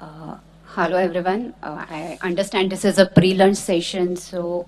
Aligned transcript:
Uh, 0.00 0.38
hello, 0.64 0.96
everyone. 0.96 1.52
Uh, 1.62 1.84
I 1.90 2.18
understand 2.22 2.72
this 2.72 2.86
is 2.86 2.96
a 2.96 3.04
pre-lunch 3.04 3.58
session, 3.58 4.16
so 4.16 4.66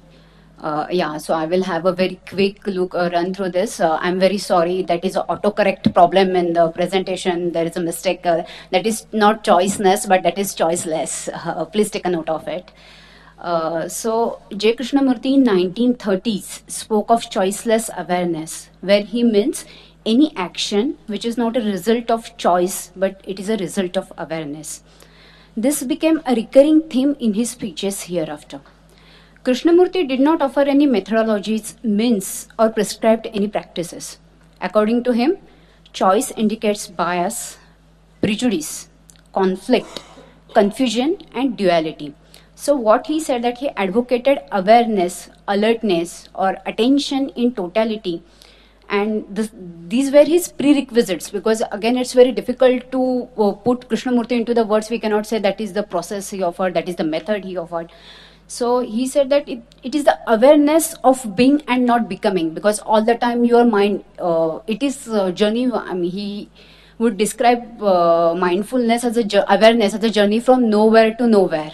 uh, 0.60 0.86
yeah, 0.90 1.16
so 1.16 1.32
I 1.32 1.46
will 1.46 1.62
have 1.62 1.86
a 1.86 1.92
very 1.92 2.20
quick 2.28 2.66
look 2.66 2.94
uh, 2.94 3.08
run 3.10 3.32
through 3.32 3.48
this. 3.52 3.80
Uh, 3.80 3.96
I'm 3.98 4.20
very 4.20 4.36
sorry. 4.36 4.82
That 4.82 5.06
is 5.06 5.16
an 5.16 5.22
autocorrect 5.30 5.94
problem 5.94 6.36
in 6.36 6.52
the 6.52 6.68
presentation. 6.68 7.50
There 7.52 7.64
is 7.64 7.78
a 7.78 7.80
mistake. 7.80 8.26
Uh, 8.26 8.42
that 8.72 8.86
is 8.86 9.06
not 9.10 9.42
choiceness, 9.42 10.06
but 10.06 10.22
that 10.22 10.38
is 10.38 10.54
choiceless. 10.54 11.30
Uh, 11.52 11.64
please 11.64 11.90
take 11.90 12.04
a 12.04 12.10
note 12.10 12.28
of 12.28 12.46
it. 12.46 12.70
So 13.90 14.42
J. 14.54 14.76
Krishnamurti 14.76 15.32
in 15.34 15.44
1930s 15.44 16.70
spoke 16.70 17.10
of 17.10 17.22
choiceless 17.30 17.88
awareness, 17.96 18.68
where 18.82 19.02
he 19.02 19.24
means 19.24 19.64
any 20.04 20.36
action 20.36 20.98
which 21.06 21.24
is 21.24 21.38
not 21.38 21.56
a 21.56 21.60
result 21.60 22.10
of 22.10 22.36
choice, 22.36 22.92
but 22.94 23.22
it 23.24 23.40
is 23.40 23.48
a 23.48 23.56
result 23.56 23.96
of 23.96 24.12
awareness. 24.18 24.82
This 25.56 25.82
became 25.82 26.22
a 26.24 26.34
recurring 26.34 26.88
theme 26.88 27.14
in 27.20 27.34
his 27.34 27.50
speeches 27.50 28.04
hereafter. 28.04 28.60
Krishnamurti 29.44 30.08
did 30.08 30.18
not 30.18 30.40
offer 30.40 30.60
any 30.60 30.86
methodologies, 30.86 31.74
means, 31.84 32.48
or 32.58 32.70
prescribed 32.70 33.26
any 33.34 33.48
practices. 33.48 34.18
According 34.62 35.04
to 35.04 35.12
him, 35.12 35.36
choice 35.92 36.30
indicates 36.30 36.86
bias, 36.86 37.58
prejudice, 38.22 38.88
conflict, 39.34 40.00
confusion, 40.54 41.18
and 41.34 41.54
duality. 41.54 42.14
So, 42.54 42.74
what 42.74 43.08
he 43.08 43.20
said 43.20 43.42
that 43.42 43.58
he 43.58 43.68
advocated 43.70 44.38
awareness, 44.50 45.28
alertness, 45.46 46.30
or 46.34 46.56
attention 46.64 47.28
in 47.30 47.54
totality 47.54 48.22
and 48.92 49.24
this, 49.34 49.50
these 49.88 50.12
were 50.12 50.24
his 50.24 50.48
prerequisites 50.48 51.30
because 51.30 51.62
again 51.72 51.96
it's 51.96 52.12
very 52.12 52.30
difficult 52.30 52.90
to 52.92 53.28
uh, 53.38 53.52
put 53.52 53.88
krishnamurti 53.88 54.32
into 54.32 54.54
the 54.54 54.64
words. 54.64 54.90
We 54.90 54.98
cannot 54.98 55.26
say 55.26 55.38
that 55.38 55.60
is 55.60 55.72
the 55.72 55.82
process 55.82 56.28
he 56.30 56.42
offered 56.42 56.74
that 56.74 56.88
is 56.88 56.96
the 56.96 57.04
method 57.04 57.44
he 57.44 57.56
offered. 57.56 57.90
So 58.48 58.80
he 58.80 59.06
said 59.06 59.30
that 59.30 59.48
it, 59.48 59.62
it 59.82 59.94
is 59.94 60.04
the 60.04 60.18
awareness 60.26 60.94
of 61.04 61.34
being 61.34 61.62
and 61.68 61.86
not 61.86 62.06
becoming 62.08 62.52
because 62.52 62.80
all 62.80 63.02
the 63.02 63.14
time 63.14 63.46
your 63.46 63.64
mind 63.64 64.04
uh, 64.18 64.58
it 64.66 64.82
is 64.82 65.08
journey. 65.34 65.70
I 65.72 65.94
mean 65.94 66.10
he 66.10 66.50
would 66.98 67.16
describe 67.16 67.82
uh, 67.82 68.34
mindfulness 68.34 69.04
as 69.04 69.16
a 69.16 69.46
awareness 69.48 69.94
as 69.94 70.04
a 70.04 70.10
journey 70.10 70.38
from 70.38 70.68
nowhere 70.68 71.14
to 71.14 71.26
nowhere 71.26 71.72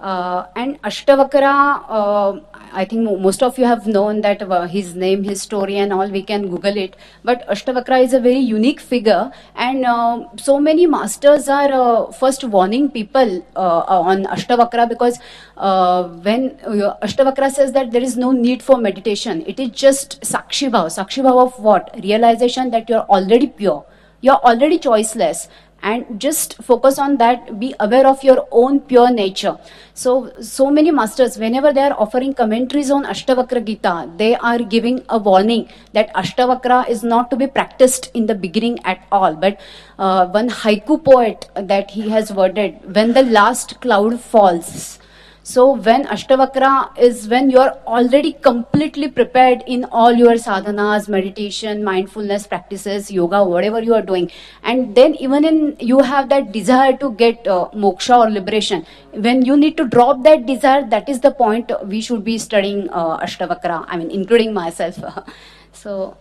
uh, 0.00 0.46
and 0.56 0.80
Ashtavakra, 0.82 1.84
uh, 1.88 2.40
I 2.72 2.84
think 2.84 3.20
most 3.20 3.42
of 3.42 3.58
you 3.58 3.64
have 3.64 3.86
known 3.86 4.20
that 4.22 4.42
uh, 4.42 4.66
his 4.66 4.94
name, 4.94 5.22
his 5.22 5.40
story, 5.40 5.76
and 5.76 5.92
all. 5.92 6.08
We 6.10 6.22
can 6.22 6.48
Google 6.48 6.76
it. 6.76 6.96
But 7.22 7.46
Ashtavakra 7.48 8.02
is 8.02 8.12
a 8.12 8.20
very 8.20 8.38
unique 8.38 8.80
figure, 8.80 9.30
and 9.54 9.84
uh, 9.84 10.24
so 10.36 10.58
many 10.58 10.86
masters 10.86 11.48
are 11.48 11.72
uh, 11.72 12.12
first 12.12 12.42
warning 12.42 12.90
people 12.90 13.46
uh, 13.54 13.84
on 13.86 14.24
Ashtavakra 14.24 14.88
because 14.88 15.18
when 15.56 16.50
Ashtavakra 16.58 17.50
says 17.50 17.72
that 17.72 17.92
there 17.92 18.02
is 18.02 18.16
no 18.16 18.32
need 18.32 18.62
for 18.62 18.76
meditation, 18.76 19.44
it 19.46 19.60
is 19.60 19.70
just 19.70 20.20
sakshibhav. 20.22 20.86
Sakshibhav 20.98 21.46
of 21.46 21.58
what? 21.60 21.90
Realization 22.02 22.70
that 22.70 22.90
you 22.90 22.96
are 22.96 23.06
already 23.06 23.46
pure. 23.46 23.86
You 24.20 24.32
are 24.32 24.40
already 24.42 24.78
choiceless 24.78 25.48
and 25.90 26.20
just 26.20 26.56
focus 26.62 26.98
on 26.98 27.18
that. 27.18 27.58
Be 27.60 27.74
aware 27.78 28.06
of 28.06 28.24
your 28.24 28.48
own 28.50 28.80
pure 28.80 29.10
nature. 29.10 29.56
So 30.02 30.32
so 30.40 30.70
many 30.70 30.90
masters 30.90 31.36
whenever 31.44 31.72
they 31.72 31.84
are 31.88 31.96
offering 32.06 32.34
commentaries 32.40 32.90
on 32.90 33.04
ashtavakra 33.14 33.64
gita 33.68 33.94
they 34.22 34.34
are 34.36 34.58
giving 34.58 35.04
a 35.08 35.18
warning 35.18 35.68
that 35.92 36.12
ashtavakra 36.14 36.88
is 36.88 37.04
not 37.04 37.30
to 37.30 37.36
be 37.36 37.46
practiced 37.46 38.10
in 38.14 38.26
the 38.26 38.34
beginning 38.34 38.78
at 38.84 39.06
all. 39.12 39.36
But 39.46 39.60
uh, 39.98 40.26
one 40.26 40.48
haiku 40.48 41.02
poet 41.04 41.48
that 41.54 41.90
he 41.92 42.08
has 42.08 42.32
worded 42.32 42.94
when 42.98 43.12
the 43.12 43.22
last 43.22 43.80
cloud 43.80 44.20
falls 44.20 44.98
so 45.46 45.74
when 45.74 46.04
Ashtavakra 46.06 46.98
is 46.98 47.28
when 47.28 47.50
you 47.50 47.58
are 47.58 47.72
already 47.86 48.32
completely 48.32 49.08
prepared 49.08 49.62
in 49.66 49.84
all 49.92 50.10
your 50.10 50.36
sadhanas, 50.44 51.06
meditation, 51.06 51.84
mindfulness 51.84 52.46
practices, 52.46 53.10
yoga, 53.10 53.44
whatever 53.44 53.82
you 53.82 53.94
are 53.94 54.00
doing. 54.00 54.30
And 54.62 54.94
then 54.94 55.14
even 55.16 55.44
in 55.44 55.76
you 55.78 55.98
have 56.00 56.30
that 56.30 56.50
desire 56.50 56.96
to 56.96 57.12
get 57.12 57.46
uh, 57.46 57.68
moksha 57.74 58.20
or 58.20 58.30
liberation. 58.30 58.86
When 59.12 59.44
you 59.44 59.58
need 59.58 59.76
to 59.76 59.86
drop 59.86 60.22
that 60.22 60.46
desire, 60.46 60.88
that 60.88 61.10
is 61.10 61.20
the 61.20 61.30
point 61.30 61.70
we 61.84 62.00
should 62.00 62.24
be 62.24 62.38
studying 62.38 62.88
uh, 62.88 63.18
Ashtavakra. 63.18 63.84
I 63.86 63.98
mean, 63.98 64.10
including 64.10 64.54
myself. 64.54 64.98
so 65.74 66.16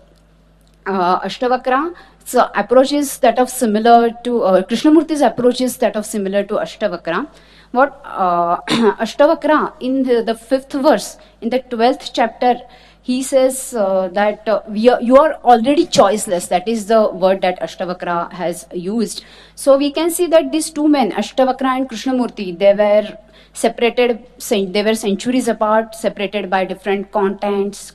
uh, 0.86 1.22
Ashtavakra 1.22 1.96
so 2.26 2.50
approach 2.56 2.92
is 2.92 3.18
that 3.20 3.40
of 3.40 3.50
similar 3.50 4.12
to 4.26 4.44
uh, 4.44 4.62
Krishnamurti's 4.64 5.22
approach 5.22 5.62
is 5.62 5.78
that 5.78 5.96
of 5.96 6.06
similar 6.06 6.44
to 6.44 6.56
Ashtavakra 6.56 7.28
what 7.74 8.00
uh, 8.06 8.62
Ashtavakra 9.04 9.74
in 9.80 10.04
the, 10.04 10.24
the, 10.24 10.36
fifth 10.36 10.74
verse, 10.74 11.18
in 11.42 11.50
the 11.50 11.60
twelfth 11.60 12.12
chapter, 12.14 12.62
he 13.02 13.22
says 13.24 13.74
uh, 13.74 14.10
that 14.14 14.48
uh, 14.48 14.62
are, 14.68 15.02
you 15.02 15.18
are 15.18 15.34
already 15.44 15.86
choiceless. 15.88 16.48
That 16.50 16.68
is 16.68 16.86
the 16.86 17.10
word 17.10 17.42
that 17.42 17.60
Ashtavakra 17.60 18.32
has 18.32 18.68
used. 18.74 19.26
So 19.56 19.78
we 19.78 19.92
can 19.92 20.12
see 20.12 20.28
that 20.28 20.52
these 20.52 20.70
two 20.70 20.88
men, 20.88 21.12
Ashtavakra 21.12 21.78
and 21.78 21.90
Krishnamurti, 21.90 22.58
they 22.60 22.74
were 22.76 23.18
separated, 23.54 24.26
they 24.50 24.84
were 24.84 24.96
centuries 24.96 25.48
apart, 25.48 25.96
separated 25.96 26.50
by 26.52 26.66
different 26.66 27.12
contents, 27.12 27.94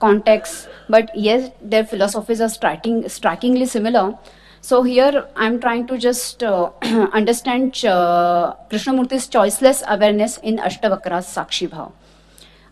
contexts, 0.00 0.68
but 0.88 1.10
yes, 1.16 1.50
their 1.62 1.84
philosophies 1.84 2.40
are 2.42 2.48
striking, 2.50 3.08
strikingly 3.08 3.64
similar. 3.64 4.18
So 4.64 4.82
here 4.82 5.28
I'm 5.36 5.60
trying 5.60 5.86
to 5.88 5.98
just 5.98 6.42
uh, 6.42 6.70
understand 7.12 7.84
uh, 7.84 8.54
Krishnamurti's 8.70 9.28
choiceless 9.28 9.82
awareness 9.86 10.38
in 10.38 10.56
Ashtavakra's 10.56 11.26
Sakshi 11.26 11.68
Bhav. 11.68 11.92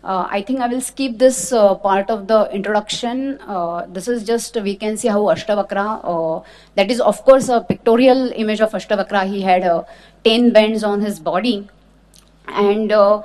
Uh, 0.03 0.25
I 0.27 0.41
think 0.41 0.59
I 0.59 0.67
will 0.67 0.81
skip 0.81 1.19
this 1.19 1.53
uh, 1.53 1.75
part 1.75 2.09
of 2.09 2.25
the 2.27 2.49
introduction. 2.51 3.37
Uh, 3.41 3.85
this 3.87 4.07
is 4.07 4.23
just, 4.23 4.59
we 4.59 4.75
can 4.75 4.97
see 4.97 5.07
how 5.07 5.19
Ashtavakra, 5.35 5.99
uh, 6.03 6.43
that 6.73 6.89
is 6.89 6.99
of 6.99 7.23
course 7.25 7.47
a 7.47 7.61
pictorial 7.61 8.31
image 8.31 8.59
of 8.59 8.71
Ashtavakra. 8.71 9.27
He 9.27 9.43
had 9.43 9.61
uh, 9.61 9.83
10 10.23 10.51
bends 10.51 10.83
on 10.83 10.99
his 10.99 11.19
body. 11.19 11.69
And 12.47 12.91
uh, 12.91 13.21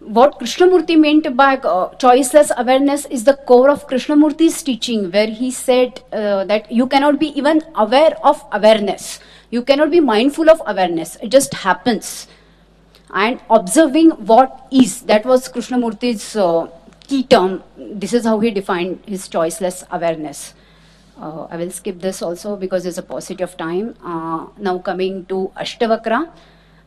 what 0.00 0.38
Krishnamurti 0.38 0.98
meant 0.98 1.36
by 1.36 1.56
uh, 1.56 1.90
choiceless 1.96 2.50
awareness 2.56 3.04
is 3.06 3.24
the 3.24 3.34
core 3.34 3.68
of 3.68 3.88
Krishnamurti's 3.88 4.62
teaching, 4.62 5.10
where 5.10 5.26
he 5.26 5.50
said 5.50 6.00
uh, 6.12 6.44
that 6.44 6.70
you 6.70 6.86
cannot 6.86 7.18
be 7.18 7.36
even 7.36 7.62
aware 7.74 8.16
of 8.22 8.44
awareness. 8.52 9.18
You 9.50 9.62
cannot 9.62 9.90
be 9.90 10.00
mindful 10.00 10.48
of 10.50 10.62
awareness. 10.66 11.16
It 11.22 11.30
just 11.30 11.52
happens. 11.52 12.28
And 13.12 13.40
observing 13.50 14.10
what 14.10 14.68
is, 14.70 15.02
that 15.02 15.24
was 15.24 15.48
Krishnamurti's 15.48 16.36
uh, 16.36 16.68
key 17.00 17.24
term. 17.24 17.64
This 17.76 18.12
is 18.12 18.24
how 18.24 18.38
he 18.38 18.50
defined 18.50 19.00
his 19.06 19.28
choiceless 19.28 19.84
awareness. 19.90 20.54
Uh, 21.20 21.44
I 21.50 21.56
will 21.56 21.72
skip 21.72 22.00
this 22.00 22.22
also 22.22 22.54
because 22.54 22.84
there's 22.84 22.98
a 22.98 23.02
paucity 23.02 23.42
of 23.42 23.56
time. 23.56 23.96
Uh, 24.04 24.46
now 24.58 24.78
coming 24.78 25.24
to 25.26 25.50
Ashtavakra 25.56 26.30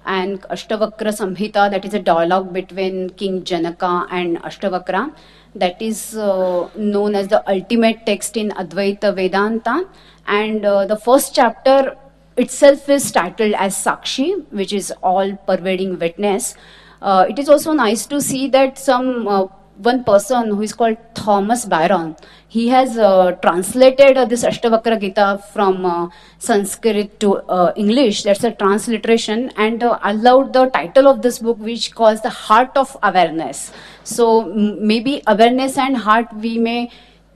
and 0.05 0.41
Ashtavakra 0.43 1.11
Samhita, 1.19 1.69
that 1.69 1.85
is 1.85 1.93
a 1.93 1.99
dialogue 1.99 2.53
between 2.53 3.11
King 3.11 3.43
Janaka 3.43 4.07
and 4.09 4.37
Ashtavakra, 4.41 5.13
that 5.55 5.81
is 5.81 6.15
uh, 6.15 6.69
known 6.75 7.15
as 7.15 7.27
the 7.27 7.47
ultimate 7.49 8.05
text 8.05 8.37
in 8.37 8.49
Advaita 8.51 9.13
Vedanta. 9.15 9.87
And 10.27 10.65
uh, 10.65 10.85
the 10.85 10.95
first 10.95 11.35
chapter 11.35 11.95
itself 12.37 12.87
is 12.89 13.11
titled 13.11 13.53
as 13.53 13.75
Sakshi, 13.75 14.45
which 14.51 14.73
is 14.73 14.91
all 15.03 15.35
pervading 15.35 15.99
witness. 15.99 16.55
Uh, 17.01 17.25
it 17.27 17.39
is 17.39 17.49
also 17.49 17.73
nice 17.73 18.05
to 18.05 18.21
see 18.21 18.47
that 18.49 18.77
some 18.77 19.27
uh, 19.27 19.47
one 19.77 20.03
person 20.03 20.49
who 20.49 20.61
is 20.61 20.73
called 20.73 20.97
Thomas 21.13 21.65
Byrom. 21.65 22.17
He 22.47 22.67
has 22.67 22.97
uh, 22.97 23.31
translated 23.41 24.17
uh, 24.17 24.25
this 24.25 24.43
Ashtavakra 24.43 24.99
Gita 24.99 25.43
from 25.53 25.85
uh, 25.85 26.09
Sanskrit 26.37 27.19
to 27.21 27.35
uh, 27.49 27.73
English. 27.75 28.23
That's 28.23 28.43
a 28.43 28.51
transliteration 28.51 29.49
and 29.55 29.83
uh, 29.83 29.99
allowed 30.03 30.53
the 30.53 30.65
title 30.67 31.07
of 31.07 31.21
this 31.21 31.39
book, 31.39 31.57
which 31.59 31.95
calls 31.95 32.21
the 32.21 32.29
Heart 32.29 32.71
of 32.75 32.97
Awareness. 33.01 33.71
So 34.03 34.45
maybe 34.45 35.23
awareness 35.27 35.77
and 35.77 35.97
heart 35.97 36.27
we 36.35 36.57
may 36.57 36.91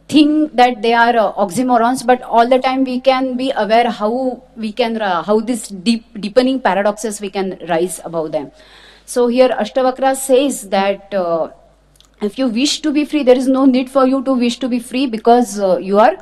think 0.08 0.56
that 0.56 0.82
they 0.82 0.94
are 0.94 1.16
uh, 1.16 1.34
oxymorons, 1.34 2.06
but 2.06 2.22
all 2.22 2.48
the 2.48 2.60
time 2.60 2.84
we 2.84 3.00
can 3.00 3.38
be 3.38 3.52
aware 3.56 3.90
how 3.90 4.44
we 4.56 4.72
can 4.72 4.96
how 4.98 5.40
this 5.40 5.68
deep 5.68 6.06
deepening 6.20 6.60
paradoxes 6.60 7.22
we 7.22 7.30
can 7.30 7.58
rise 7.68 8.00
above 8.04 8.32
them. 8.32 8.52
So 9.06 9.28
here 9.28 9.50
Ashtavakra 9.50 10.16
says 10.16 10.70
that 10.70 11.14
if 12.22 12.40
you 12.40 12.48
wish 12.48 12.82
to 12.82 12.92
be 12.92 13.06
free, 13.06 13.24
there 13.24 13.38
is 13.38 13.48
no 13.48 13.66
need 13.66 13.90
for 13.90 14.08
you 14.08 14.24
to 14.24 14.34
wish 14.34 14.60
to 14.60 14.70
be 14.70 14.80
free 14.80 15.06
because 15.06 15.60
uh, 15.60 15.78
you 15.78 16.00
are 16.00 16.18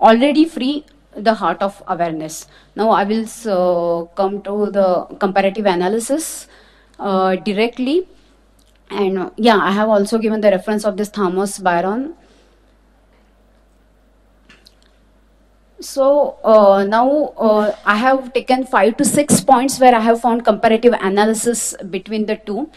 already 0.00 0.44
free, 0.44 0.84
the 1.14 1.34
heart 1.34 1.62
of 1.62 1.82
awareness. 1.86 2.46
Now, 2.74 2.90
I 2.90 3.04
will 3.04 3.26
uh, 3.46 4.04
come 4.14 4.42
to 4.42 4.70
the 4.70 5.04
comparative 5.18 5.66
analysis 5.66 6.48
uh, 6.98 7.36
directly. 7.36 8.08
And 8.90 9.18
uh, 9.18 9.30
yeah, 9.36 9.58
I 9.58 9.72
have 9.72 9.88
also 9.88 10.18
given 10.18 10.40
the 10.40 10.50
reference 10.50 10.84
of 10.84 10.96
this 10.96 11.08
Thomas 11.08 11.58
Byrom. 11.58 12.14
So 15.80 16.38
uh, 16.42 16.84
now 16.84 17.34
uh, 17.38 17.76
I 17.84 17.96
have 17.96 18.32
taken 18.32 18.64
five 18.66 18.96
to 18.96 19.04
six 19.04 19.40
points 19.40 19.78
where 19.78 19.94
I 19.94 20.00
have 20.00 20.20
found 20.20 20.44
comparative 20.44 20.94
analysis 20.94 21.74
between 21.90 22.26
the 22.26 22.36
two. 22.36 22.70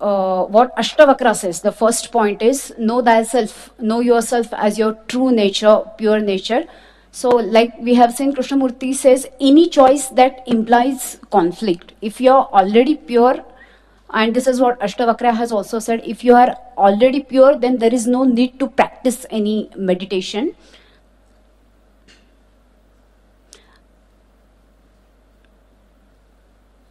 Uh, 0.00 0.44
what 0.44 0.76
Ashtavakra 0.76 1.34
says, 1.36 1.60
the 1.62 1.72
first 1.72 2.10
point 2.10 2.42
is 2.42 2.74
know 2.78 3.00
thyself, 3.00 3.70
know 3.78 4.00
yourself 4.00 4.52
as 4.52 4.78
your 4.78 4.94
true 5.08 5.30
nature, 5.30 5.82
pure 5.96 6.20
nature. 6.20 6.64
So, 7.12 7.28
like 7.28 7.78
we 7.78 7.94
have 7.94 8.12
seen, 8.12 8.34
Krishnamurti 8.34 8.94
says 8.94 9.26
any 9.40 9.68
choice 9.68 10.08
that 10.08 10.42
implies 10.46 11.18
conflict. 11.30 11.92
If 12.02 12.20
you 12.20 12.32
are 12.32 12.46
already 12.46 12.96
pure, 12.96 13.44
and 14.10 14.34
this 14.34 14.46
is 14.48 14.60
what 14.60 14.80
Ashtavakra 14.80 15.34
has 15.34 15.52
also 15.52 15.78
said, 15.78 16.02
if 16.04 16.24
you 16.24 16.34
are 16.34 16.56
already 16.76 17.22
pure, 17.22 17.56
then 17.56 17.78
there 17.78 17.94
is 17.94 18.06
no 18.06 18.24
need 18.24 18.58
to 18.58 18.68
practice 18.68 19.26
any 19.30 19.70
meditation. 19.76 20.54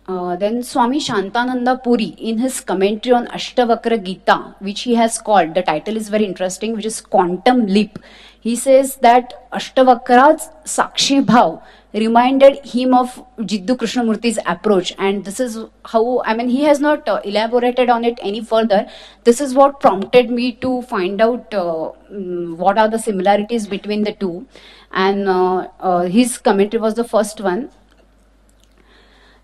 Uh, 0.06 0.36
then 0.36 0.62
Swami 0.62 1.00
Shantananda 1.00 1.82
Puri, 1.82 2.16
in 2.18 2.38
his 2.38 2.60
commentary 2.60 3.16
on 3.16 3.28
Ashtavakra 3.28 4.04
Gita, 4.04 4.54
which 4.60 4.82
he 4.82 4.96
has 4.96 5.18
called, 5.18 5.54
the 5.54 5.62
title 5.62 5.96
is 5.96 6.10
very 6.10 6.26
interesting, 6.26 6.76
which 6.76 6.86
is 6.86 7.00
Quantum 7.00 7.68
Leap. 7.68 7.98
He 8.42 8.58
says 8.58 8.98
that 8.98 9.50
Ashtavakra's 9.54 10.50
Sakshi 10.66 11.24
Bhav 11.24 11.64
reminded 11.94 12.66
him 12.66 12.94
of 12.94 13.26
Jiddu 13.38 13.78
Krishnamurti's 13.78 14.40
approach, 14.46 14.94
and 14.98 15.24
this 15.24 15.40
is 15.40 15.58
how 15.86 16.22
I 16.26 16.34
mean 16.34 16.50
he 16.50 16.64
has 16.64 16.82
not 16.82 17.08
uh, 17.08 17.22
elaborated 17.24 17.90
on 17.90 18.04
it 18.04 18.20
any 18.22 18.42
further. 18.42 18.86
This 19.24 19.40
is 19.40 19.54
what 19.54 19.80
prompted 19.80 20.30
me 20.30 20.52
to 20.56 20.82
find 20.82 21.22
out 21.22 21.54
uh, 21.54 21.92
mm, 22.12 22.58
what 22.58 22.78
are 22.78 22.90
the 22.90 23.00
similarities 23.00 23.68
between 23.68 24.04
the 24.04 24.12
two, 24.12 24.48
and 24.92 25.30
uh, 25.30 25.68
uh 25.80 26.02
his 26.02 26.38
commentary 26.38 26.82
was 26.82 26.96
the 26.96 27.06
first 27.06 27.40
one 27.40 27.70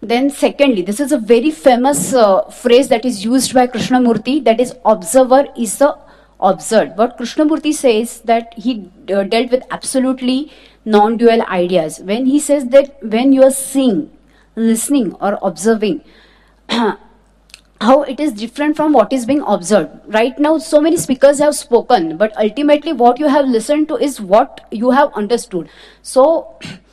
then, 0.02 0.30
secondly, 0.30 0.82
this 0.82 1.00
is 1.00 1.12
a 1.12 1.18
very 1.18 1.52
famous 1.52 2.14
uh, 2.14 2.44
phrase 2.50 2.88
that 2.88 3.04
is 3.06 3.26
used 3.26 3.54
by 3.54 3.68
Krishnamurti 3.68 4.44
that 4.46 4.60
is, 4.60 4.74
observer 4.86 5.48
is 5.58 5.78
the 5.78 5.98
observed. 6.40 6.98
What 6.98 7.18
Krishnamurti 7.18 7.74
says 7.74 8.22
that 8.22 8.54
he 8.58 8.90
uh, 9.14 9.24
dealt 9.24 9.52
with 9.52 9.64
absolutely 9.72 10.52
non 10.86 11.18
dual 11.18 11.42
ideas. 11.44 12.00
When 12.00 12.26
he 12.28 12.40
says 12.40 12.68
that 12.68 13.04
when 13.04 13.34
you 13.34 13.44
are 13.44 13.52
seeing, 13.52 14.10
listening, 14.56 15.14
or 15.16 15.38
observing, 15.42 16.02
how 16.70 18.04
it 18.04 18.20
is 18.20 18.34
different 18.34 18.76
from 18.76 18.94
what 18.94 19.12
is 19.12 19.26
being 19.26 19.42
observed. 19.42 19.92
Right 20.08 20.38
now, 20.40 20.58
so 20.58 20.82
many 20.82 20.98
speakers 20.98 21.40
have 21.40 21.56
spoken, 21.56 22.18
but 22.18 22.36
ultimately, 22.38 22.94
what 22.94 23.20
you 23.20 23.28
have 23.28 23.46
listened 23.46 23.88
to 23.90 23.98
is 23.98 24.22
what 24.22 24.66
you 24.72 24.92
have 24.92 25.12
understood. 25.14 25.70
So, 26.02 26.58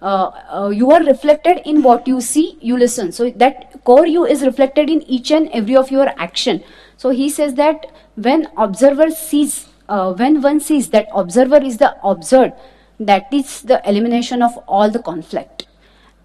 uh, 0.00 0.30
uh, 0.50 0.68
you 0.68 0.90
are 0.90 1.02
reflected 1.02 1.60
in 1.64 1.82
what 1.82 2.06
you 2.06 2.20
see, 2.20 2.56
you 2.60 2.76
listen. 2.76 3.12
So 3.12 3.30
that 3.30 3.84
core 3.84 4.06
you 4.06 4.24
is 4.24 4.42
reflected 4.42 4.88
in 4.88 5.02
each 5.02 5.30
and 5.30 5.48
every 5.50 5.76
of 5.76 5.90
your 5.90 6.08
action. 6.16 6.62
So 6.96 7.10
he 7.10 7.28
says 7.28 7.54
that 7.54 7.86
when 8.14 8.48
observer 8.56 9.10
sees, 9.10 9.68
uh, 9.88 10.12
when 10.14 10.40
one 10.42 10.60
sees 10.60 10.90
that 10.90 11.08
observer 11.14 11.56
is 11.56 11.78
the 11.78 11.96
observed, 12.04 12.54
that 13.00 13.32
is 13.32 13.62
the 13.62 13.80
elimination 13.88 14.42
of 14.42 14.56
all 14.68 14.90
the 14.90 14.98
conflict. 14.98 15.66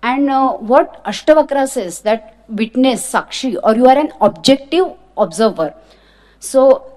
And 0.02 0.30
uh, 0.30 0.54
what 0.54 1.04
Ashtavakra 1.06 1.68
says 1.68 2.02
that 2.02 2.36
witness, 2.50 3.12
sakshi, 3.12 3.58
or 3.64 3.76
you 3.76 3.86
are 3.88 3.98
an 3.98 4.12
objective 4.22 4.94
observer. 5.18 5.74
So 6.40 6.93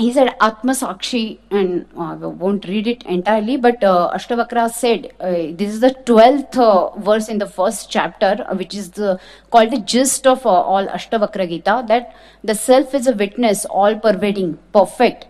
he 0.00 0.12
said 0.12 0.34
Atma 0.40 0.72
Sakshi, 0.72 1.38
and 1.50 1.86
uh, 1.96 2.12
I 2.12 2.14
won't 2.42 2.66
read 2.66 2.86
it 2.86 3.02
entirely, 3.04 3.56
but 3.58 3.84
uh, 3.84 4.10
Ashtavakra 4.14 4.70
said 4.70 5.12
uh, 5.20 5.30
this 5.60 5.74
is 5.74 5.80
the 5.80 5.90
12th 6.06 6.56
uh, 6.56 6.98
verse 6.98 7.28
in 7.28 7.38
the 7.38 7.46
first 7.46 7.90
chapter, 7.90 8.46
uh, 8.48 8.54
which 8.54 8.74
is 8.74 8.90
the 8.92 9.20
called 9.50 9.70
the 9.70 9.78
gist 9.78 10.26
of 10.26 10.46
uh, 10.46 10.48
all 10.48 10.86
Ashtavakra 10.86 11.48
Gita 11.48 11.84
that 11.88 12.14
the 12.42 12.54
self 12.54 12.94
is 12.94 13.06
a 13.06 13.12
witness, 13.12 13.66
all 13.66 13.94
pervading, 13.94 14.58
perfect, 14.72 15.26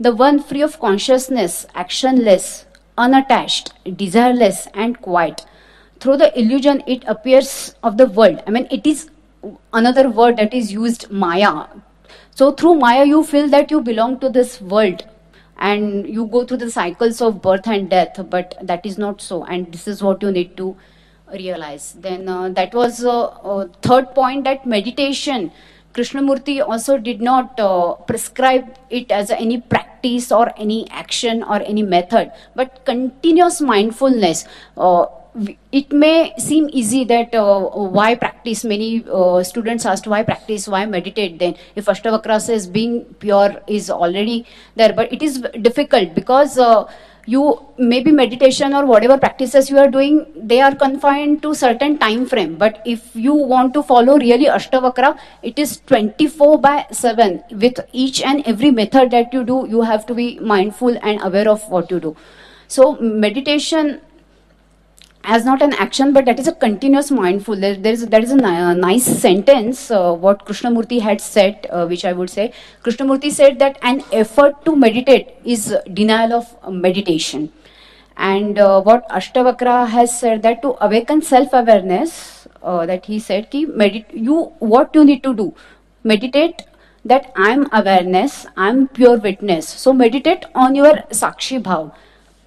the 0.00 0.14
one 0.14 0.42
free 0.42 0.62
of 0.62 0.80
consciousness, 0.80 1.66
actionless, 1.76 2.64
unattached, 2.96 3.72
desireless, 3.84 4.66
and 4.74 5.00
quiet. 5.00 5.46
Through 6.00 6.16
the 6.16 6.38
illusion, 6.38 6.82
it 6.86 7.04
appears 7.06 7.76
of 7.84 7.96
the 7.96 8.06
world. 8.06 8.42
I 8.46 8.50
mean, 8.50 8.66
it 8.70 8.84
is 8.84 9.10
another 9.72 10.08
word 10.10 10.38
that 10.38 10.52
is 10.52 10.72
used, 10.72 11.10
Maya, 11.10 11.66
so 12.34 12.52
through 12.52 12.74
Maya, 12.76 13.04
you 13.04 13.24
feel 13.24 13.48
that 13.48 13.70
you 13.70 13.80
belong 13.80 14.20
to 14.20 14.28
this 14.28 14.60
world 14.60 15.06
and 15.58 16.08
you 16.08 16.26
go 16.26 16.44
through 16.44 16.58
the 16.58 16.70
cycles 16.70 17.20
of 17.20 17.42
birth 17.42 17.66
and 17.66 17.90
death, 17.90 18.20
but 18.30 18.54
that 18.62 18.86
is 18.86 18.96
not 18.98 19.20
so. 19.20 19.44
And 19.44 19.72
this 19.72 19.88
is 19.88 20.02
what 20.02 20.22
you 20.22 20.30
need 20.30 20.56
to 20.56 20.76
realize. 21.32 21.94
Then 21.98 22.28
uh, 22.28 22.48
that 22.50 22.74
was 22.74 23.02
a 23.02 23.10
uh, 23.10 23.24
uh, 23.52 23.68
third 23.82 24.14
point 24.14 24.44
that 24.44 24.66
meditation. 24.66 25.50
Krishnamurti 25.94 26.62
also 26.66 26.96
did 26.96 27.20
not 27.20 27.58
uh, 27.58 27.94
prescribe 27.94 28.76
it 28.88 29.10
as 29.10 29.30
any 29.30 29.60
practice 29.60 30.30
or 30.30 30.52
any 30.56 30.88
action 30.90 31.42
or 31.42 31.60
any 31.62 31.82
method, 31.82 32.30
but 32.54 32.84
continuous 32.84 33.60
mindfulness. 33.60 34.44
Uh, 34.76 35.06
it 35.72 35.92
may 35.92 36.32
seem 36.38 36.68
easy 36.72 37.04
that 37.04 37.34
uh, 37.34 37.60
why 37.96 38.14
practice 38.14 38.64
many 38.64 39.04
uh, 39.12 39.42
students 39.42 39.84
asked 39.86 40.06
why 40.06 40.22
practice 40.22 40.66
why 40.66 40.84
meditate 40.86 41.38
then 41.38 41.54
if 41.76 41.86
ashtavakra 41.86 42.40
says 42.40 42.66
being 42.66 43.04
pure 43.20 43.60
is 43.66 43.90
already 43.90 44.44
there 44.76 44.92
but 44.92 45.12
it 45.12 45.22
is 45.22 45.40
difficult 45.60 46.14
because 46.14 46.58
uh, 46.58 46.84
you 47.26 47.42
maybe 47.76 48.10
meditation 48.10 48.72
or 48.72 48.86
whatever 48.86 49.18
practices 49.18 49.68
you 49.68 49.78
are 49.78 49.90
doing 49.96 50.26
they 50.34 50.60
are 50.60 50.74
confined 50.74 51.42
to 51.42 51.54
certain 51.54 51.98
time 51.98 52.24
frame 52.26 52.56
but 52.56 52.80
if 52.86 53.14
you 53.14 53.34
want 53.34 53.74
to 53.74 53.82
follow 53.82 54.16
really 54.18 54.46
ashtavakra 54.46 55.16
it 55.42 55.58
is 55.58 55.80
24 55.86 56.58
by 56.58 56.86
7 56.90 57.42
with 57.50 57.80
each 57.92 58.22
and 58.22 58.46
every 58.46 58.70
method 58.70 59.10
that 59.10 59.32
you 59.32 59.44
do 59.44 59.66
you 59.68 59.82
have 59.82 60.06
to 60.06 60.14
be 60.14 60.28
mindful 60.40 60.98
and 61.02 61.20
aware 61.22 61.48
of 61.48 61.68
what 61.68 61.90
you 61.90 62.00
do. 62.00 62.16
So 62.66 62.96
meditation 63.00 64.00
as 65.34 65.44
not 65.44 65.62
an 65.64 65.74
action, 65.84 66.12
but 66.14 66.24
that 66.24 66.38
is 66.42 66.48
a 66.48 66.52
continuous 66.52 67.10
mindful. 67.10 67.56
There, 67.64 67.76
there 67.76 67.92
is 67.92 68.06
that 68.06 68.24
is 68.24 68.30
a 68.30 68.74
nice 68.74 69.04
sentence 69.04 69.90
uh, 69.90 70.14
what 70.14 70.46
Krishnamurti 70.46 71.00
had 71.02 71.20
said, 71.20 71.66
uh, 71.70 71.86
which 71.86 72.04
I 72.06 72.12
would 72.20 72.30
say. 72.30 72.52
Krishnamurti 72.82 73.30
said 73.30 73.58
that 73.58 73.78
an 73.82 74.02
effort 74.10 74.64
to 74.64 74.74
meditate 74.84 75.34
is 75.44 75.76
denial 75.92 76.32
of 76.38 76.72
meditation, 76.86 77.52
and 78.16 78.58
uh, 78.58 78.80
what 78.80 79.06
Ashtavakra 79.10 79.76
has 79.88 80.18
said 80.18 80.42
that 80.48 80.62
to 80.62 80.74
awaken 80.88 81.20
self-awareness, 81.20 82.48
uh, 82.62 82.86
that 82.86 83.04
he 83.12 83.20
said, 83.28 83.50
ki 83.50 83.66
medit- 83.66 84.18
you 84.30 84.40
what 84.74 84.94
you 84.94 85.04
need 85.04 85.22
to 85.30 85.34
do, 85.44 85.54
meditate 86.04 86.66
that 87.04 87.32
I'm 87.36 87.68
awareness, 87.72 88.46
I'm 88.56 88.88
pure 88.88 89.18
witness. 89.18 89.68
So 89.68 89.92
meditate 89.92 90.52
on 90.54 90.74
your 90.74 90.94
sakshi 91.22 91.62
bhav. 91.62 91.94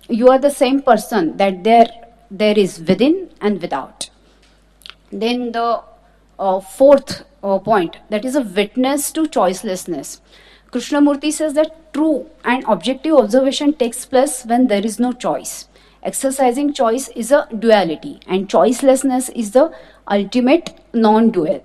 You 0.09 0.29
are 0.29 0.39
the 0.39 0.49
same 0.51 0.81
person 0.81 1.35
that 1.37 1.63
there 1.63 1.89
there 2.31 2.57
is 2.57 2.79
within 2.79 3.29
and 3.41 3.61
without. 3.61 4.09
Then 5.11 5.51
the 5.51 5.83
uh, 6.39 6.59
fourth 6.61 7.25
uh, 7.43 7.59
point 7.59 7.97
that 8.09 8.25
is 8.25 8.35
a 8.35 8.41
witness 8.41 9.11
to 9.11 9.23
choicelessness. 9.23 10.21
Krishnamurti 10.71 11.33
says 11.33 11.53
that 11.55 11.93
true 11.93 12.29
and 12.45 12.63
objective 12.67 13.15
observation 13.15 13.73
takes 13.73 14.05
place 14.05 14.45
when 14.45 14.67
there 14.67 14.85
is 14.85 14.99
no 14.99 15.11
choice. 15.11 15.67
Exercising 16.01 16.73
choice 16.73 17.09
is 17.09 17.31
a 17.31 17.47
duality, 17.59 18.19
and 18.25 18.47
choicelessness 18.49 19.29
is 19.35 19.51
the 19.51 19.71
ultimate 20.09 20.79
non 20.93 21.29
dual. 21.29 21.63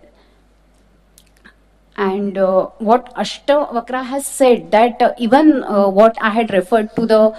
And 1.96 2.36
uh, 2.36 2.66
what 2.78 3.14
Ashtavakra 3.14 4.04
has 4.04 4.26
said 4.26 4.70
that 4.72 5.00
uh, 5.00 5.14
even 5.16 5.62
uh, 5.62 5.88
what 5.88 6.18
I 6.20 6.30
had 6.30 6.52
referred 6.52 6.94
to 6.96 7.06
the 7.06 7.34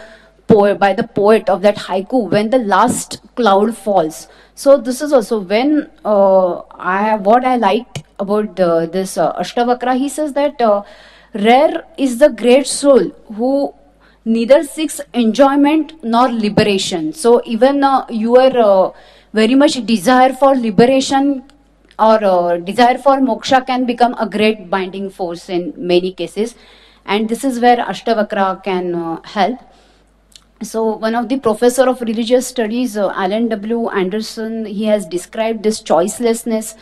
poet 0.47 0.79
by 0.79 0.93
the 0.93 1.07
poet 1.19 1.49
of 1.49 1.61
that 1.61 1.77
haiku 1.87 2.29
when 2.31 2.49
the 2.49 2.57
last 2.57 3.19
cloud 3.35 3.75
falls. 3.75 4.27
So 4.55 4.77
this 4.77 5.01
is 5.01 5.13
also 5.13 5.39
when 5.39 5.89
uh, 6.03 6.61
i 6.95 7.15
what 7.15 7.45
i 7.45 7.55
liked 7.57 8.03
about 8.19 8.55
the, 8.55 8.89
this 8.91 9.17
uh, 9.17 9.33
ashtavakra 9.33 9.97
he 9.97 10.09
says 10.09 10.33
that 10.33 10.61
uh, 10.61 10.81
rare 11.33 11.83
is 11.97 12.17
the 12.17 12.29
great 12.29 12.65
soul 12.65 13.11
who 13.35 13.73
neither 14.25 14.63
seeks 14.63 14.99
enjoyment 15.13 15.93
nor 16.03 16.27
liberation. 16.29 17.13
So 17.13 17.41
even 17.45 17.83
uh, 17.83 18.05
your 18.09 18.57
uh, 18.57 18.91
very 19.33 19.55
much 19.55 19.85
desire 19.85 20.33
for 20.33 20.55
liberation 20.55 21.43
or 21.99 22.23
uh, 22.23 22.57
desire 22.57 22.97
for 22.97 23.17
moksha 23.17 23.65
can 23.65 23.85
become 23.85 24.15
a 24.19 24.27
great 24.27 24.69
binding 24.69 25.09
force 25.09 25.49
in 25.49 25.73
many 25.77 26.11
cases. 26.11 26.55
And 27.05 27.29
this 27.29 27.43
is 27.43 27.59
where 27.59 27.77
ashtavakra 27.77 28.63
can 28.63 29.21
help 29.23 29.59
so 30.61 30.95
one 30.97 31.13
of 31.13 31.29
the 31.29 31.37
professor 31.37 31.87
of 31.87 32.01
religious 32.01 32.47
studies 32.47 32.97
uh, 32.97 33.11
Allan 33.15 33.47
W. 33.49 33.89
Anderson 33.89 34.65
he 34.65 34.85
has 34.85 35.05
described 35.05 35.63
this 35.63 35.81
choicelessness 35.81 36.75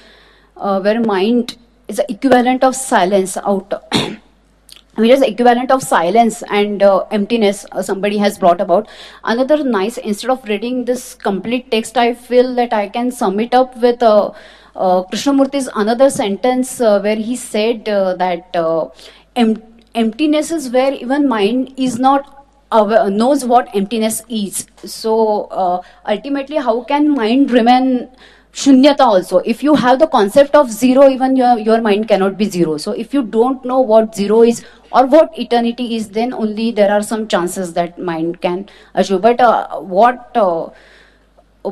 uh, 0.55 0.79
where 0.79 1.01
mind 1.01 1.57
is 1.87 1.97
the 1.97 2.09
equivalent 2.11 2.63
of 2.63 2.75
silence 2.75 3.37
out. 3.37 3.73
Which 4.95 5.11
is 5.11 5.21
equivalent 5.21 5.71
of 5.71 5.83
silence 5.83 6.41
and 6.49 6.81
uh, 6.81 7.03
emptiness 7.11 7.65
uh, 7.73 7.81
somebody 7.81 8.17
has 8.17 8.37
brought 8.37 8.61
about. 8.61 8.87
Another 9.25 9.61
nice 9.61 9.97
instead 9.97 10.31
of 10.31 10.45
reading 10.45 10.85
this 10.85 11.15
complete 11.15 11.69
text 11.69 11.97
i 11.97 12.13
feel 12.13 12.55
that 12.55 12.71
i 12.71 12.87
can 12.87 13.11
sum 13.11 13.41
it 13.41 13.53
up 13.53 13.75
with 13.81 14.01
uh, 14.01 14.31
uh, 14.75 15.03
krishnamurti's 15.03 15.67
another 15.75 16.09
sentence 16.09 16.79
uh, 16.79 17.01
where 17.01 17.17
he 17.17 17.35
said 17.35 17.89
uh, 17.89 18.13
that 18.15 18.55
em- 19.35 19.61
emptiness 19.95 20.49
is 20.49 20.69
where 20.69 20.93
even 20.93 21.27
mind 21.27 21.73
is 21.75 21.99
not 21.99 22.44
knows 22.71 23.45
what 23.45 23.69
emptiness 23.75 24.23
is. 24.29 24.67
So 24.83 25.45
uh, 25.45 25.81
ultimately 26.07 26.57
how 26.57 26.83
can 26.83 27.13
mind 27.13 27.51
remain 27.51 28.09
shunyata 28.53 29.01
also? 29.01 29.39
If 29.39 29.63
you 29.63 29.75
have 29.75 29.99
the 29.99 30.07
concept 30.07 30.55
of 30.55 30.71
zero 30.71 31.09
even 31.09 31.35
your, 31.35 31.59
your 31.59 31.81
mind 31.81 32.07
cannot 32.07 32.37
be 32.37 32.49
zero. 32.49 32.77
So 32.77 32.91
if 32.91 33.13
you 33.13 33.23
don't 33.23 33.63
know 33.65 33.79
what 33.79 34.15
zero 34.15 34.43
is 34.43 34.65
or 34.91 35.05
what 35.05 35.37
eternity 35.37 35.95
is 35.95 36.09
then 36.09 36.33
only 36.33 36.71
there 36.71 36.91
are 36.91 37.03
some 37.03 37.27
chances 37.27 37.73
that 37.73 37.99
mind 37.99 38.41
can 38.41 38.69
achieve. 38.93 39.21
But 39.21 39.39
uh, 39.39 39.79
what 39.79 40.35
uh, 40.35 40.69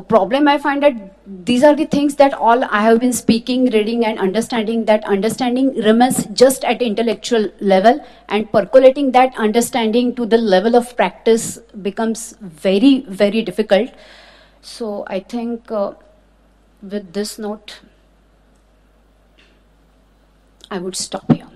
problem 0.00 0.48
i 0.48 0.56
find 0.58 0.82
that 0.82 0.94
these 1.46 1.62
are 1.62 1.74
the 1.74 1.86
things 1.86 2.16
that 2.16 2.34
all 2.34 2.64
i 2.64 2.82
have 2.82 3.00
been 3.00 3.12
speaking 3.12 3.64
reading 3.76 4.04
and 4.04 4.18
understanding 4.18 4.84
that 4.84 5.04
understanding 5.04 5.74
remains 5.88 6.24
just 6.42 6.64
at 6.64 6.82
intellectual 6.82 7.48
level 7.60 7.98
and 8.28 8.50
percolating 8.52 9.12
that 9.12 9.36
understanding 9.36 10.14
to 10.14 10.26
the 10.26 10.38
level 10.38 10.76
of 10.76 10.96
practice 10.96 11.58
becomes 11.82 12.36
very 12.40 13.04
very 13.08 13.42
difficult 13.42 13.90
so 14.60 15.04
i 15.08 15.20
think 15.20 15.70
uh, 15.70 15.92
with 16.90 17.12
this 17.12 17.38
note, 17.38 17.80
I 20.70 20.78
would 20.78 20.96
stop 20.96 21.30
here 21.32 21.48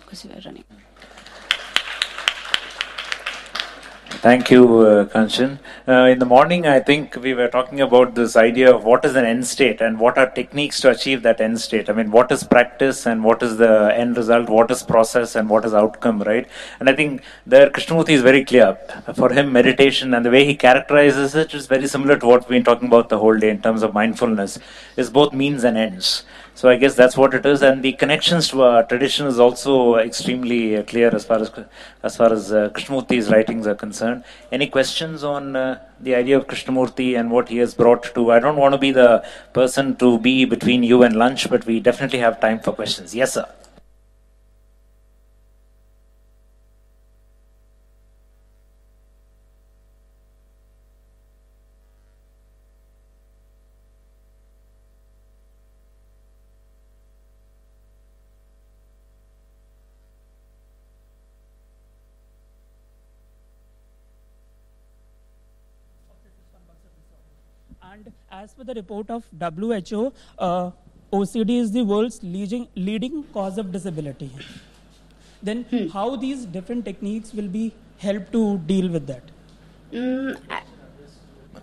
because 0.00 0.24
we 0.24 0.32
are 0.32 0.40
running. 0.44 0.64
Thank 4.22 4.50
you, 4.50 4.80
uh, 4.80 5.04
Kanchan. 5.04 5.58
Uh, 5.86 6.08
in 6.12 6.18
the 6.18 6.24
morning, 6.24 6.66
I 6.66 6.80
think 6.80 7.16
we 7.16 7.34
were 7.34 7.48
talking 7.48 7.80
about 7.80 8.14
this 8.14 8.34
idea 8.34 8.74
of 8.74 8.82
what 8.82 9.04
is 9.04 9.14
an 9.14 9.24
end 9.24 9.46
state 9.46 9.80
and 9.80 10.00
what 10.00 10.16
are 10.16 10.28
techniques 10.30 10.80
to 10.80 10.90
achieve 10.90 11.22
that 11.22 11.40
end 11.40 11.60
state. 11.60 11.90
I 11.90 11.92
mean, 11.92 12.10
what 12.10 12.32
is 12.32 12.42
practice 12.42 13.06
and 13.06 13.22
what 13.22 13.42
is 13.42 13.58
the 13.58 13.92
end 13.94 14.16
result, 14.16 14.48
what 14.48 14.70
is 14.70 14.82
process 14.82 15.36
and 15.36 15.50
what 15.50 15.64
is 15.64 15.74
outcome, 15.74 16.22
right? 16.22 16.48
And 16.80 16.88
I 16.88 16.94
think 16.94 17.22
there 17.46 17.68
Krishnamurti 17.68 18.10
is 18.10 18.22
very 18.22 18.44
clear. 18.44 18.78
For 19.14 19.32
him, 19.32 19.52
meditation 19.52 20.14
and 20.14 20.24
the 20.24 20.30
way 20.30 20.44
he 20.44 20.56
characterizes 20.56 21.34
it 21.34 21.52
is 21.52 21.66
very 21.66 21.86
similar 21.86 22.18
to 22.18 22.26
what 22.26 22.48
we've 22.48 22.56
been 22.56 22.64
talking 22.64 22.88
about 22.88 23.10
the 23.10 23.18
whole 23.18 23.38
day 23.38 23.50
in 23.50 23.60
terms 23.60 23.82
of 23.82 23.92
mindfulness, 23.92 24.58
is 24.96 25.10
both 25.10 25.32
means 25.34 25.62
and 25.62 25.76
ends. 25.76 26.24
So 26.58 26.70
I 26.70 26.76
guess 26.76 26.94
that's 26.94 27.18
what 27.18 27.34
it 27.34 27.44
is, 27.44 27.60
and 27.60 27.82
the 27.82 27.92
connections 27.92 28.48
to 28.48 28.62
our 28.62 28.82
tradition 28.82 29.26
is 29.26 29.38
also 29.38 29.96
extremely 29.96 30.78
uh, 30.78 30.84
clear 30.84 31.14
as 31.14 31.26
far 31.26 31.38
as 31.44 31.50
as 32.02 32.16
far 32.16 32.32
as 32.32 32.50
uh, 32.50 32.70
Krishnamurti's 32.70 33.28
writings 33.32 33.66
are 33.66 33.74
concerned. 33.74 34.24
Any 34.50 34.66
questions 34.76 35.22
on 35.22 35.54
uh, 35.54 35.78
the 36.00 36.14
idea 36.14 36.38
of 36.38 36.46
Krishnamurti 36.46 37.08
and 37.18 37.30
what 37.30 37.50
he 37.50 37.58
has 37.58 37.74
brought 37.74 38.04
to? 38.14 38.32
I 38.32 38.38
don't 38.38 38.56
want 38.56 38.72
to 38.72 38.78
be 38.78 38.90
the 39.02 39.22
person 39.52 39.96
to 39.96 40.18
be 40.18 40.46
between 40.46 40.82
you 40.82 41.02
and 41.02 41.14
lunch, 41.24 41.50
but 41.50 41.66
we 41.66 41.78
definitely 41.78 42.20
have 42.20 42.40
time 42.40 42.60
for 42.60 42.72
questions. 42.72 43.14
Yes, 43.14 43.34
sir. 43.34 43.46
And 67.96 68.12
as 68.30 68.52
per 68.52 68.64
the 68.64 68.74
report 68.74 69.10
of 69.10 69.24
WHO, 69.40 70.12
uh, 70.38 70.70
OCD 71.12 71.58
is 71.60 71.72
the 71.72 71.82
world's 71.82 72.22
leading, 72.22 72.68
leading 72.74 73.22
cause 73.36 73.56
of 73.56 73.72
disability. 73.72 74.30
Then, 75.42 75.64
how 75.94 76.16
these 76.16 76.44
different 76.44 76.84
techniques 76.84 77.32
will 77.32 77.48
be 77.48 77.72
help 77.98 78.30
to 78.32 78.58
deal 78.72 78.88
with 78.90 79.06
that? 79.06 79.22
Mm, 79.92 80.36
I- 80.50 80.62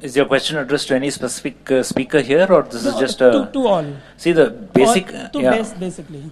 Is 0.08 0.16
your 0.18 0.26
question 0.26 0.58
addressed 0.58 0.88
to 0.88 0.96
any 0.96 1.10
specific 1.12 1.70
uh, 1.72 1.84
speaker 1.84 2.22
here, 2.22 2.48
or 2.56 2.64
this 2.64 2.84
is 2.86 2.94
No, 2.96 3.00
just 3.00 3.22
a 3.22 3.30
to, 3.36 3.50
to 3.58 3.68
all. 3.74 3.86
see 4.18 4.32
the 4.40 4.50
basic? 4.80 5.12
All- 5.14 5.22
uh, 5.26 5.28
to 5.36 5.42
yeah. 5.44 5.52
base, 5.58 5.74
basically. 5.86 6.24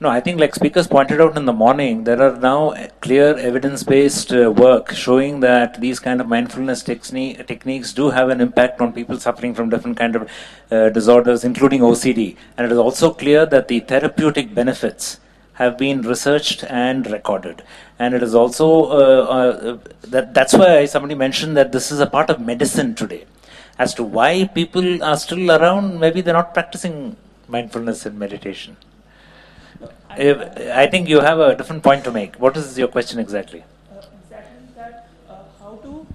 No, 0.00 0.08
I 0.08 0.20
think 0.20 0.38
like 0.38 0.54
speakers 0.54 0.86
pointed 0.86 1.20
out 1.20 1.36
in 1.36 1.44
the 1.44 1.52
morning, 1.52 2.04
there 2.04 2.22
are 2.22 2.38
now 2.38 2.72
clear 3.00 3.36
evidence-based 3.36 4.32
uh, 4.32 4.48
work 4.52 4.92
showing 4.92 5.40
that 5.40 5.80
these 5.80 5.98
kind 5.98 6.20
of 6.20 6.28
mindfulness 6.28 6.84
techni- 6.84 7.44
techniques 7.48 7.92
do 7.92 8.10
have 8.10 8.28
an 8.28 8.40
impact 8.40 8.80
on 8.80 8.92
people 8.92 9.18
suffering 9.18 9.54
from 9.54 9.70
different 9.70 9.96
kind 9.96 10.14
of 10.14 10.30
uh, 10.70 10.90
disorders, 10.90 11.42
including 11.42 11.80
OCD. 11.80 12.36
And 12.56 12.64
it 12.64 12.70
is 12.70 12.78
also 12.78 13.12
clear 13.12 13.44
that 13.46 13.66
the 13.66 13.80
therapeutic 13.80 14.54
benefits 14.54 15.18
have 15.54 15.76
been 15.76 16.02
researched 16.02 16.62
and 16.62 17.10
recorded. 17.10 17.64
And 17.98 18.14
it 18.14 18.22
is 18.22 18.36
also 18.36 18.84
uh, 18.84 19.24
uh, 19.38 19.78
that 20.02 20.32
that's 20.32 20.54
why 20.54 20.84
somebody 20.84 21.16
mentioned 21.16 21.56
that 21.56 21.72
this 21.72 21.90
is 21.90 21.98
a 21.98 22.06
part 22.06 22.30
of 22.30 22.38
medicine 22.38 22.94
today. 22.94 23.24
As 23.80 23.94
to 23.94 24.04
why 24.04 24.46
people 24.46 25.02
are 25.02 25.16
still 25.16 25.50
around, 25.50 25.98
maybe 25.98 26.20
they're 26.20 26.34
not 26.34 26.54
practicing 26.54 27.16
mindfulness 27.48 28.06
and 28.06 28.16
meditation. 28.16 28.76
I 30.18 30.88
think 30.88 31.08
you 31.08 31.20
have 31.20 31.38
a 31.38 31.54
different 31.54 31.82
point 31.82 32.04
to 32.04 32.10
make. 32.10 32.36
What 32.36 32.56
is 32.56 32.76
your 32.76 32.88
question 32.88 33.20
exactly 33.20 33.62
that 34.76 35.08
uh, 35.28 35.34
how 35.60 35.76
to 35.82 36.06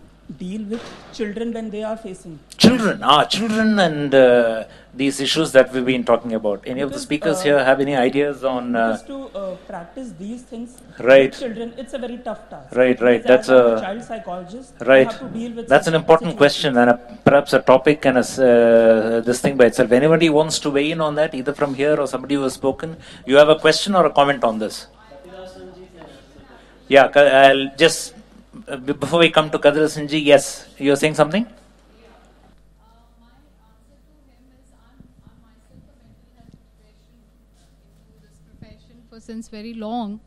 deal 0.44 0.64
with 0.72 0.84
children 1.18 1.48
when 1.58 1.68
they 1.74 1.84
are 1.90 1.98
facing. 2.06 2.34
Children, 2.64 2.98
ah, 3.14 3.24
children, 3.36 3.70
and 3.88 4.14
uh, 4.16 4.64
these 5.02 5.18
issues 5.26 5.50
that 5.56 5.68
we've 5.74 5.86
been 5.92 6.06
talking 6.12 6.34
about. 6.40 6.60
Any 6.74 6.82
of 6.88 6.92
the 6.96 7.00
speakers 7.06 7.38
uh, 7.40 7.44
here 7.48 7.60
have 7.70 7.80
any 7.86 7.96
ideas 8.08 8.44
on? 8.54 8.76
Uh, 8.76 8.84
Just 8.94 9.08
to 9.14 9.20
uh, 9.42 9.56
practice 9.72 10.10
these 10.24 10.42
things 10.52 10.70
Right. 11.12 11.32
with 11.32 11.40
children, 11.44 11.68
it's 11.82 11.94
a 12.00 12.02
very 12.06 12.18
tough 12.28 12.42
task. 12.52 12.76
Right, 12.82 13.00
right, 13.08 13.22
Because 13.24 13.48
that's 13.48 13.50
a 13.50 13.62
a- 13.76 13.82
child 13.86 14.02
psychologist. 14.10 14.74
right. 14.94 15.12
have 15.12 15.20
to 15.26 15.30
deal 15.40 15.52
with 15.60 15.68
That's 15.74 15.88
an 15.94 15.98
important 16.02 16.32
situations. 16.34 16.44
question 16.44 16.78
and 16.84 16.90
a, 16.96 16.98
perhaps 17.30 17.54
a 17.60 17.62
topic 17.74 18.00
and 18.12 18.18
a, 18.24 18.26
uh, 18.26 19.22
this 19.30 19.40
thing 19.46 19.56
by 19.62 19.66
itself. 19.72 19.92
Anybody 20.02 20.30
wants 20.40 20.58
to 20.66 20.70
weigh 20.78 20.90
in 20.96 21.02
on 21.10 21.16
that, 21.22 21.34
either 21.42 21.54
from 21.62 21.74
here 21.84 21.96
or 22.04 22.08
somebody 22.16 22.36
who 22.40 22.44
has 22.50 22.56
spoken? 22.64 22.98
You 23.32 23.38
have 23.44 23.50
a 23.58 23.60
question 23.68 23.96
or 24.02 24.06
a 24.12 24.14
comment 24.20 24.44
on 24.52 24.60
this? 24.66 24.88
Yeah, 26.90 27.06
I'll 27.16 27.66
just 27.84 28.14
before 28.86 29.20
we 29.20 29.30
come 29.30 29.50
to 29.50 29.60
Kadra 29.60 29.88
Sinji, 29.88 30.24
yes, 30.24 30.68
you're 30.78 30.96
saying 30.96 31.16
something. 31.16 31.48
Since 39.20 39.48
very 39.48 39.74
long 39.74 40.20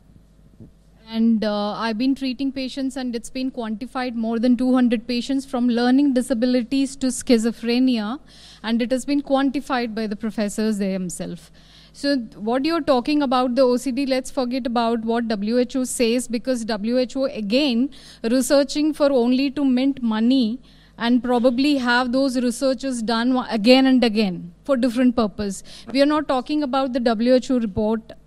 and 1.07 1.43
uh, 1.43 1.71
i've 1.73 1.97
been 1.97 2.13
treating 2.15 2.51
patients 2.51 2.97
and 2.97 3.15
it's 3.15 3.29
been 3.29 3.49
quantified 3.49 4.15
more 4.15 4.39
than 4.39 4.57
200 4.57 5.07
patients 5.07 5.45
from 5.45 5.69
learning 5.69 6.13
disabilities 6.13 6.95
to 6.95 7.07
schizophrenia 7.07 8.19
and 8.63 8.81
it 8.81 8.91
has 8.91 9.05
been 9.05 9.21
quantified 9.21 9.95
by 9.95 10.05
the 10.07 10.15
professors 10.15 10.79
themselves 10.79 11.51
so 11.99 12.15
what 12.47 12.65
you're 12.69 12.87
talking 12.87 13.23
about 13.25 13.55
the 13.59 13.63
ocd 13.75 14.07
let's 14.09 14.33
forget 14.39 14.67
about 14.71 15.05
what 15.11 15.27
who 15.75 15.83
says 15.91 16.27
because 16.35 16.65
who 17.13 17.23
again 17.43 17.89
researching 18.33 18.93
for 18.99 19.11
only 19.21 19.49
to 19.49 19.65
mint 19.65 20.01
money 20.01 20.59
and 20.99 21.23
probably 21.23 21.71
have 21.77 22.11
those 22.11 22.37
researches 22.45 23.01
done 23.01 23.33
again 23.49 23.87
and 23.93 24.03
again 24.03 24.37
for 24.63 24.77
different 24.77 25.15
purpose 25.15 25.63
we 25.91 26.01
are 26.05 26.11
not 26.13 26.27
talking 26.27 26.61
about 26.69 26.93
the 26.93 26.99
who 27.47 27.59
report 27.59 28.17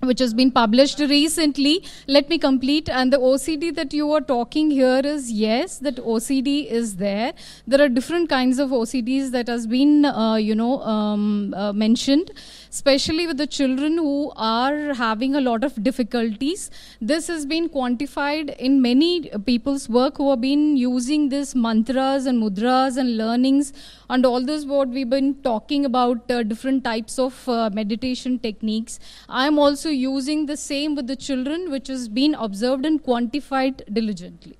which 0.00 0.18
has 0.18 0.34
been 0.34 0.50
published 0.50 0.98
recently. 0.98 1.84
Let 2.06 2.28
me 2.28 2.38
complete. 2.38 2.88
And 2.88 3.12
the 3.12 3.18
OCD 3.18 3.74
that 3.74 3.92
you 3.92 4.12
are 4.12 4.20
talking 4.20 4.70
here 4.70 5.00
is 5.04 5.30
yes, 5.30 5.78
that 5.78 5.96
OCD 5.96 6.66
is 6.70 6.96
there. 6.96 7.32
There 7.66 7.80
are 7.80 7.88
different 7.88 8.28
kinds 8.28 8.58
of 8.58 8.70
OCDs 8.70 9.30
that 9.30 9.48
has 9.48 9.66
been, 9.66 10.04
uh, 10.04 10.36
you 10.36 10.54
know, 10.54 10.80
um, 10.82 11.54
uh, 11.54 11.72
mentioned, 11.72 12.30
especially 12.76 13.26
with 13.26 13.38
the 13.38 13.46
children 13.46 13.96
who 13.96 14.32
are 14.36 14.94
having 14.94 15.34
a 15.34 15.40
lot 15.40 15.64
of 15.64 15.82
difficulties. 15.82 16.70
This 17.00 17.28
has 17.28 17.46
been 17.46 17.68
quantified 17.68 18.54
in 18.56 18.82
many 18.82 19.30
people's 19.46 19.88
work 19.88 20.18
who 20.18 20.28
have 20.30 20.40
been 20.40 20.76
using 20.76 21.28
this 21.30 21.54
mantras 21.54 22.26
and 22.26 22.42
mudras 22.42 22.98
and 22.98 23.16
learnings 23.16 23.72
and 24.10 24.26
all 24.26 24.44
this 24.50 24.64
what 24.64 24.88
we've 24.88 25.10
been 25.10 25.34
talking 25.42 25.84
about 25.84 26.30
uh, 26.30 26.42
different 26.42 26.84
types 26.84 27.18
of 27.18 27.48
uh, 27.48 27.70
meditation 27.70 28.38
techniques 28.38 29.00
i'm 29.28 29.58
also 29.58 29.88
using 29.88 30.46
the 30.46 30.56
same 30.56 30.94
with 30.94 31.06
the 31.06 31.16
children 31.16 31.70
which 31.70 31.88
has 31.88 32.08
been 32.08 32.34
observed 32.34 32.86
and 32.86 33.02
quantified 33.02 33.82
diligently 33.92 34.56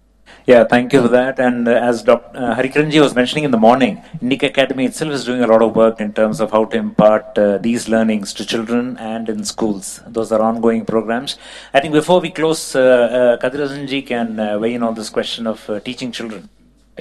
Yeah, 0.46 0.64
thank 0.64 0.92
you 0.92 1.02
for 1.02 1.08
that. 1.08 1.40
And 1.40 1.66
uh, 1.66 1.72
as 1.72 2.02
Dr. 2.02 2.38
Uh, 2.38 2.54
Harikiranji 2.54 3.00
was 3.00 3.14
mentioning 3.14 3.44
in 3.44 3.50
the 3.50 3.58
morning, 3.58 4.02
Nick 4.20 4.44
Academy 4.44 4.84
itself 4.84 5.12
is 5.12 5.24
doing 5.24 5.42
a 5.42 5.46
lot 5.46 5.60
of 5.60 5.74
work 5.74 6.00
in 6.00 6.12
terms 6.12 6.40
of 6.40 6.52
how 6.52 6.64
to 6.66 6.76
impart 6.76 7.36
uh, 7.36 7.58
these 7.58 7.88
learnings 7.88 8.32
to 8.34 8.46
children 8.46 8.96
and 8.98 9.28
in 9.28 9.44
schools. 9.44 10.00
Those 10.06 10.30
are 10.30 10.40
ongoing 10.40 10.84
programs. 10.84 11.36
I 11.74 11.80
think 11.80 11.94
before 11.94 12.20
we 12.20 12.30
close, 12.30 12.76
uh, 12.76 13.38
uh, 13.42 14.02
can 14.02 14.38
uh, 14.38 14.58
weigh 14.58 14.74
in 14.74 14.82
on 14.84 14.94
this 14.94 15.10
question 15.10 15.48
of 15.48 15.68
uh, 15.68 15.80
teaching 15.80 16.12
children. 16.12 16.48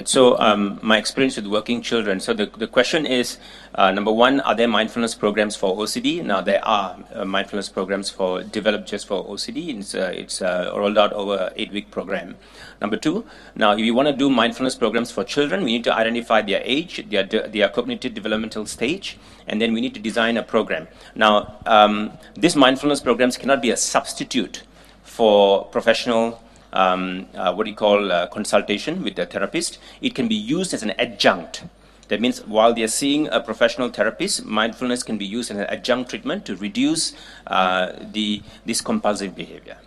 So, 0.04 0.38
um, 0.38 0.78
my 0.82 0.98
experience 0.98 1.36
with 1.36 1.46
working 1.46 1.80
children. 1.80 2.20
So, 2.20 2.34
the, 2.34 2.44
the 2.44 2.66
question 2.66 3.06
is 3.06 3.38
uh, 3.74 3.90
number 3.92 4.12
one, 4.12 4.40
are 4.40 4.54
there 4.54 4.68
mindfulness 4.68 5.14
programs 5.14 5.56
for 5.56 5.74
OCD? 5.74 6.22
Now, 6.22 6.42
there 6.42 6.62
are 6.62 6.98
uh, 7.14 7.24
mindfulness 7.24 7.70
programs 7.70 8.10
for 8.10 8.42
developed 8.42 8.88
just 8.88 9.06
for 9.06 9.24
OCD. 9.24 9.78
It's, 9.78 9.94
uh, 9.94 10.12
it's 10.14 10.42
uh, 10.42 10.70
rolled 10.76 10.98
out 10.98 11.14
over 11.14 11.50
eight 11.56 11.72
week 11.72 11.90
program. 11.90 12.36
Number 12.82 12.98
two, 12.98 13.24
now, 13.54 13.72
if 13.72 13.78
you 13.78 13.94
want 13.94 14.08
to 14.08 14.14
do 14.14 14.28
mindfulness 14.28 14.74
programs 14.74 15.10
for 15.10 15.24
children, 15.24 15.64
we 15.64 15.72
need 15.72 15.84
to 15.84 15.94
identify 15.94 16.42
their 16.42 16.60
age, 16.62 17.08
their, 17.08 17.24
their 17.24 17.70
cognitive 17.70 18.12
developmental 18.12 18.66
stage, 18.66 19.16
and 19.46 19.62
then 19.62 19.72
we 19.72 19.80
need 19.80 19.94
to 19.94 20.00
design 20.00 20.36
a 20.36 20.42
program. 20.42 20.88
Now, 21.14 21.56
um, 21.64 22.12
these 22.34 22.54
mindfulness 22.54 23.00
programs 23.00 23.38
cannot 23.38 23.62
be 23.62 23.70
a 23.70 23.76
substitute 23.78 24.62
for 25.04 25.64
professional 25.66 26.42
um, 26.76 27.26
uh, 27.34 27.52
what 27.54 27.64
do 27.64 27.70
you 27.70 27.76
call 27.76 28.12
uh, 28.12 28.26
consultation 28.26 29.02
with 29.02 29.16
the 29.16 29.26
therapist. 29.26 29.78
It 30.00 30.14
can 30.14 30.28
be 30.28 30.34
used 30.34 30.74
as 30.74 30.82
an 30.82 30.92
adjunct. 30.98 31.64
That 32.08 32.20
means 32.20 32.44
while 32.46 32.72
they 32.72 32.84
are 32.84 32.94
seeing 33.02 33.28
a 33.28 33.40
professional 33.40 33.88
therapist, 33.88 34.44
mindfulness 34.44 35.02
can 35.02 35.18
be 35.18 35.26
used 35.26 35.50
as 35.50 35.56
an 35.56 35.66
adjunct 35.66 36.10
treatment 36.10 36.44
to 36.46 36.54
reduce 36.56 37.14
uh, 37.46 37.92
the 38.12 38.42
this 38.64 38.80
compulsive 38.80 39.34
behavior. 39.34 39.78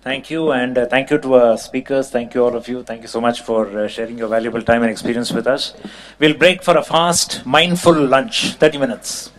Thank 0.00 0.30
you, 0.30 0.52
and 0.52 0.78
uh, 0.78 0.86
thank 0.86 1.10
you 1.10 1.18
to 1.18 1.34
our 1.34 1.58
speakers. 1.58 2.10
Thank 2.10 2.34
you, 2.34 2.44
all 2.44 2.54
of 2.54 2.68
you. 2.68 2.84
Thank 2.84 3.02
you 3.02 3.08
so 3.08 3.20
much 3.20 3.40
for 3.42 3.66
uh, 3.66 3.88
sharing 3.88 4.16
your 4.16 4.28
valuable 4.28 4.62
time 4.62 4.82
and 4.82 4.90
experience 4.90 5.32
with 5.32 5.48
us. 5.48 5.74
We'll 6.20 6.38
break 6.44 6.62
for 6.62 6.76
a 6.76 6.82
fast, 6.82 7.44
mindful 7.44 8.06
lunch, 8.06 8.52
30 8.54 8.78
minutes. 8.78 9.32